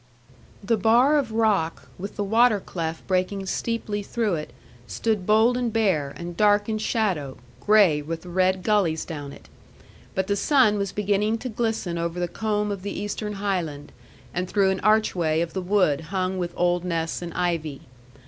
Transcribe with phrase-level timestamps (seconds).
[0.63, 4.51] The bar of rock, with the water cleft breaking steeply through it,
[4.87, 9.47] stood bold and bare, and dark in shadow, grey with red gullies down it.
[10.15, 13.91] But the sun was beginning to glisten over the comb of the eastern highland,
[14.33, 17.81] and through an archway of the wood hung with old nests and ivy.